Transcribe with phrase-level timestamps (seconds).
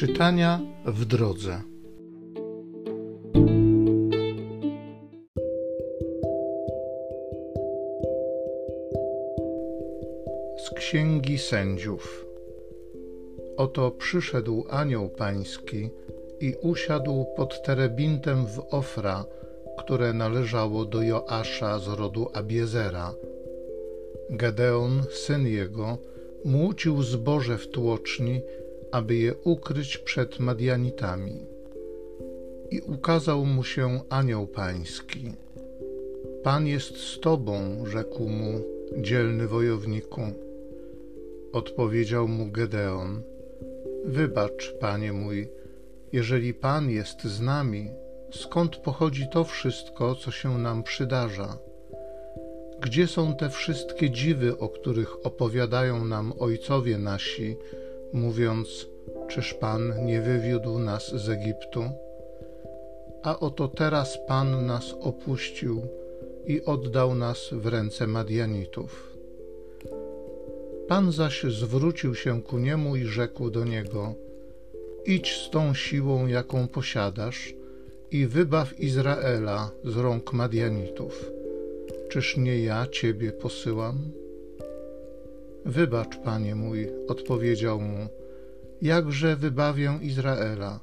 [0.00, 1.62] Czytania w drodze.
[10.58, 12.26] Z Księgi Sędziów.
[13.56, 15.90] Oto przyszedł anioł pański
[16.40, 19.24] i usiadł pod terebintem w Ofra,
[19.78, 23.14] które należało do Joasza z rodu Abiezera.
[24.30, 25.98] Gedeon, syn jego,
[26.44, 28.42] młócił zboże w tłoczni,
[28.92, 31.46] aby je ukryć przed Madianitami.
[32.70, 35.32] I ukazał mu się anioł pański.
[36.42, 38.60] Pan jest z tobą, rzekł mu,
[38.98, 40.20] dzielny wojowniku.
[41.52, 43.22] Odpowiedział mu Gedeon:
[44.04, 45.48] Wybacz, panie mój,
[46.12, 47.90] jeżeli Pan jest z nami,
[48.32, 51.58] skąd pochodzi to wszystko, co się nam przydarza?
[52.80, 57.56] Gdzie są te wszystkie dziwy, o których opowiadają nam ojcowie nasi,
[58.12, 58.86] mówiąc:
[59.28, 61.82] Czyż Pan nie wywiódł nas z Egiptu?
[63.22, 65.82] A oto teraz Pan nas opuścił
[66.46, 69.16] i oddał nas w ręce Madianitów.
[70.88, 74.14] Pan zaś zwrócił się ku niemu i rzekł do niego:
[75.06, 77.54] Idź z tą siłą, jaką posiadasz,
[78.10, 81.30] i wybaw Izraela z rąk Madianitów.
[82.08, 84.19] Czyż nie ja ciebie posyłam?
[85.64, 88.06] Wybacz, panie mój, odpowiedział mu,
[88.82, 90.80] jakże wybawię Izraela.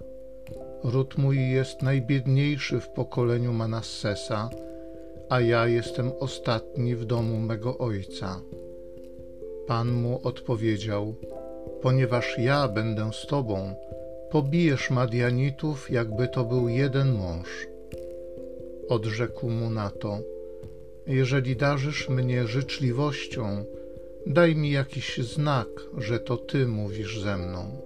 [0.83, 4.49] Ród mój jest najbiedniejszy w pokoleniu Manassesa,
[5.29, 8.41] a ja jestem ostatni w domu mego ojca.
[9.67, 11.15] Pan mu odpowiedział,
[11.81, 13.75] ponieważ ja będę z tobą,
[14.31, 17.67] pobijesz Madianitów, jakby to był jeden mąż.
[18.89, 20.19] Odrzekł mu na to,
[21.07, 23.65] jeżeli darzysz mnie życzliwością,
[24.27, 27.81] daj mi jakiś znak, że to Ty mówisz ze mną.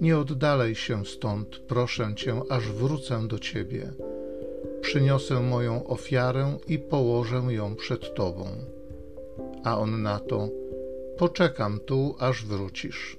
[0.00, 3.90] Nie oddalaj się stąd, proszę Cię, aż wrócę do Ciebie.
[4.80, 8.46] Przyniosę moją ofiarę i położę ją przed Tobą.
[9.64, 10.48] A on na to,
[11.18, 13.16] poczekam tu, aż wrócisz.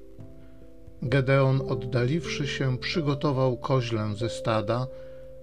[1.01, 4.88] Gedeon, oddaliwszy się, przygotował koźlę ze stada,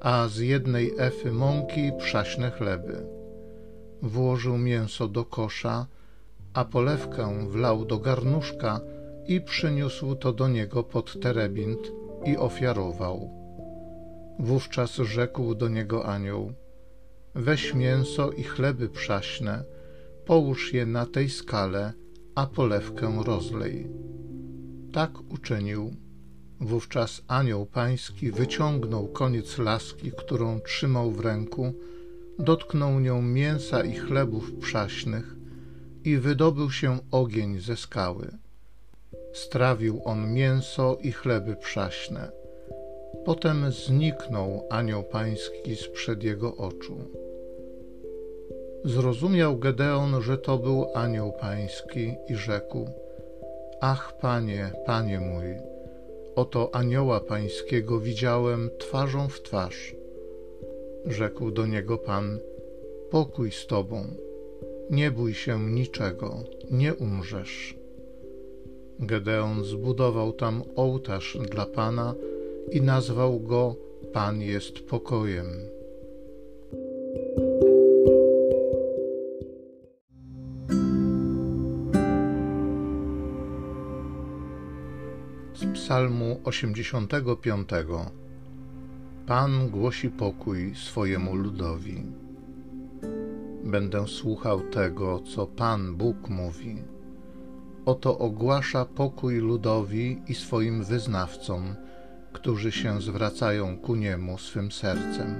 [0.00, 3.06] a z jednej efy mąki przaśne chleby.
[4.02, 5.86] Włożył mięso do kosza,
[6.54, 8.80] a polewkę wlał do garnuszka
[9.26, 11.92] i przyniósł to do niego pod terebint
[12.24, 13.30] i ofiarował.
[14.38, 16.52] Wówczas rzekł do niego anioł:
[17.34, 19.64] Weź mięso i chleby przaśne,
[20.26, 21.92] połóż je na tej skale,
[22.34, 23.88] a polewkę rozlej.
[24.92, 25.96] Tak uczynił.
[26.60, 31.72] Wówczas anioł pański wyciągnął koniec laski, którą trzymał w ręku,
[32.38, 35.41] dotknął nią mięsa i chlebów przaśnych
[36.04, 38.28] i wydobył się ogień ze skały.
[39.32, 42.30] Strawił on mięso i chleby przaśne.
[43.24, 46.96] Potem zniknął anioł pański sprzed jego oczu.
[48.84, 52.86] Zrozumiał Gedeon, że to był anioł pański i rzekł:
[53.80, 55.44] Ach, panie, panie mój,
[56.36, 59.94] oto anioła pańskiego widziałem twarzą w twarz.
[61.06, 62.38] Rzekł do niego pan:
[63.10, 64.04] Pokój z tobą,
[64.92, 67.78] nie bój się niczego, nie umrzesz.
[68.98, 72.14] Gedeon zbudował tam ołtarz dla pana
[72.70, 73.76] i nazwał go
[74.12, 75.46] Pan jest pokojem.
[85.54, 87.68] Z Psalmu 85
[89.26, 92.21] Pan głosi pokój swojemu ludowi.
[93.64, 96.82] Będę słuchał tego, co Pan Bóg mówi.
[97.86, 101.74] Oto ogłasza pokój ludowi i swoim wyznawcom,
[102.32, 105.34] którzy się zwracają ku niemu swym sercem.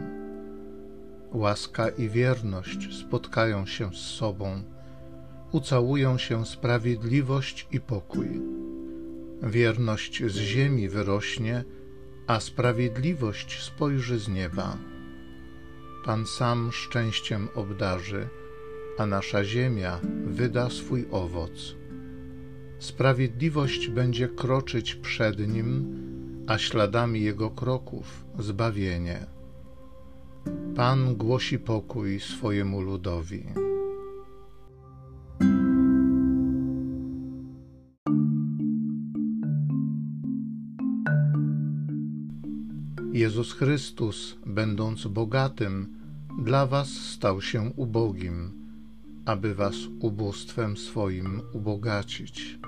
[1.33, 4.63] Łaska i wierność spotkają się z sobą,
[5.53, 8.29] ucałują się sprawiedliwość i pokój.
[9.43, 11.65] Wierność z ziemi wyrośnie,
[12.27, 14.92] a sprawiedliwość spojrzy z nieba.
[16.05, 18.29] Pan sam szczęściem obdarzy,
[18.99, 21.77] a nasza ziemia wyda swój owoc.
[22.79, 25.97] Sprawiedliwość będzie kroczyć przed nim,
[26.47, 29.27] a śladami jego kroków zbawienie.
[30.77, 33.72] Pan głosi pokój swojemu ludowi.
[43.13, 45.89] Jezus Chrystus, będąc bogatym,
[46.39, 48.53] dla was stał się ubogim,
[49.27, 52.59] aby was ubóstwem swoim ubogacić.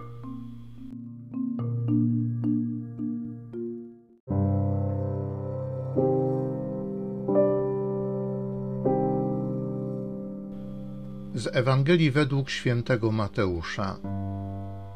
[11.35, 13.97] Z Ewangelii według świętego Mateusza.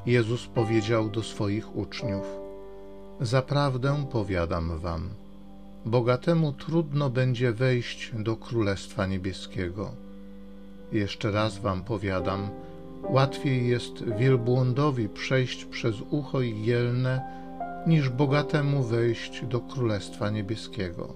[0.06, 2.27] Jezus powiedział do swoich uczniów:
[3.21, 5.11] Zaprawdę powiadam wam,
[5.87, 9.91] bogatemu trudno będzie wejść do Królestwa Niebieskiego.
[10.93, 12.49] Jeszcze raz wam powiadam,
[13.03, 17.21] łatwiej jest wielbłądowi przejść przez ucho igielne,
[17.87, 21.15] niż bogatemu wejść do Królestwa Niebieskiego.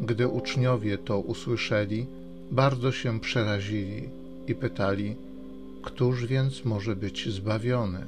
[0.00, 2.06] Gdy uczniowie to usłyszeli,
[2.50, 4.08] bardzo się przerazili
[4.46, 5.16] i pytali,
[5.82, 8.06] któż więc może być zbawiony?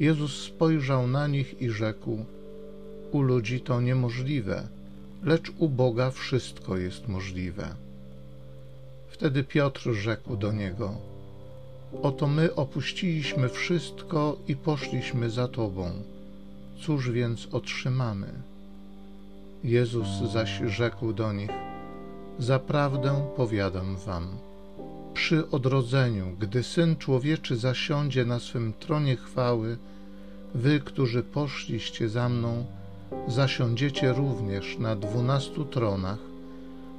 [0.00, 2.24] Jezus spojrzał na nich i rzekł:
[3.12, 4.68] U ludzi to niemożliwe,
[5.22, 7.74] lecz u Boga wszystko jest możliwe.
[9.08, 10.94] Wtedy Piotr rzekł do niego:
[12.02, 15.90] Oto my opuściliśmy wszystko i poszliśmy za Tobą.
[16.80, 18.26] Cóż więc otrzymamy?
[19.64, 21.50] Jezus zaś rzekł do nich:
[22.38, 24.28] Zaprawdę powiadam wam,
[25.14, 29.78] przy odrodzeniu, gdy syn człowieczy zasiądzie na swym tronie chwały,
[30.54, 32.64] wy, którzy poszliście za mną,
[33.28, 36.18] zasiądziecie również na dwunastu tronach,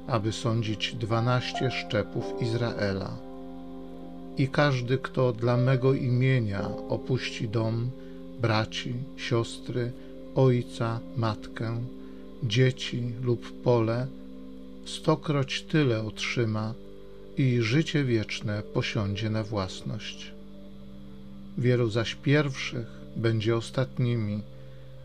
[0.06, 3.16] aby sądzić dwanaście szczepów Izraela.
[4.38, 7.90] I każdy, kto dla mego imienia opuści dom,
[8.40, 9.92] braci, siostry,
[10.34, 11.80] ojca, matkę,
[12.42, 14.06] dzieci lub pole,
[14.84, 16.74] stokroć tyle otrzyma
[17.36, 20.32] i życie wieczne posiądzie na własność.
[21.58, 22.86] Wielu zaś pierwszych
[23.16, 24.42] będzie ostatnimi,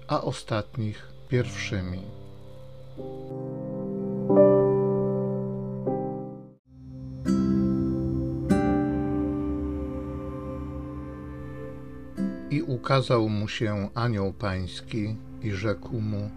[0.09, 2.01] a ostatnich pierwszymi.
[12.49, 16.29] I ukazał mu się anioł pański i rzekł mu: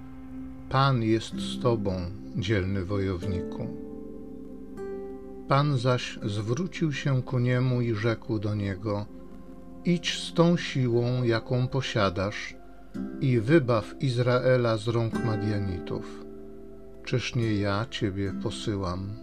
[0.68, 1.92] Pan jest z tobą,
[2.36, 3.66] dzielny wojowniku.
[5.48, 9.06] Pan zaś zwrócił się ku niemu i rzekł do niego:
[9.84, 12.61] Idź z tą siłą, jaką posiadasz,
[13.20, 16.24] i wybaw Izraela z rąk Madianitów.
[17.04, 19.16] Czyż nie ja Ciebie posyłam?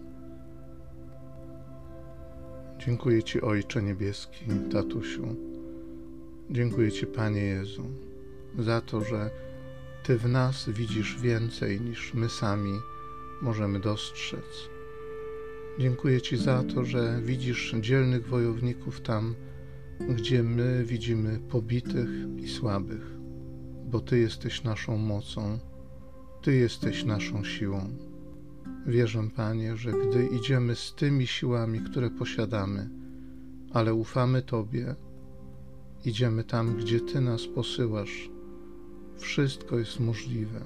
[2.79, 5.35] Dziękuję Ci, Ojcze Niebieski, Tatusiu.
[6.49, 7.85] Dziękuję Ci, Panie Jezu,
[8.59, 9.29] za to, że
[10.03, 12.73] Ty w nas widzisz więcej niż my sami
[13.41, 14.69] możemy dostrzec.
[15.79, 19.35] Dziękuję Ci za to, że widzisz dzielnych wojowników tam,
[20.09, 23.18] gdzie my widzimy pobitych i słabych,
[23.91, 25.59] bo Ty jesteś naszą mocą,
[26.41, 27.89] Ty jesteś naszą siłą.
[28.87, 32.89] Wierzę, Panie, że gdy idziemy z tymi siłami, które posiadamy,
[33.73, 34.95] ale ufamy Tobie,
[36.05, 38.29] idziemy tam, gdzie Ty nas posyłasz,
[39.17, 40.61] wszystko jest możliwe.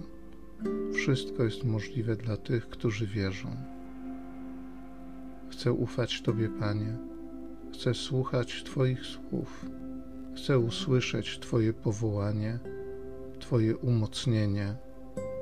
[0.93, 3.49] Wszystko jest możliwe dla tych, którzy wierzą.
[5.49, 6.97] Chcę ufać Tobie, Panie.
[7.73, 9.65] Chcę słuchać Twoich słów.
[10.35, 12.59] Chcę usłyszeć Twoje powołanie,
[13.43, 14.75] Twoje umocnienie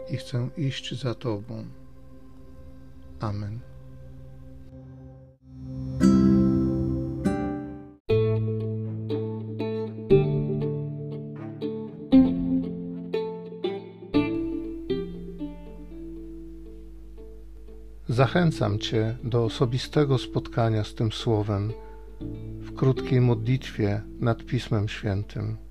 [0.10, 1.66] i chcę iść za Tobą.
[3.20, 3.60] Amen.
[18.10, 21.74] Zachęcam Cię do osobistego spotkania z tym Słowem
[22.60, 25.71] w krótkiej modlitwie nad Pismem Świętym.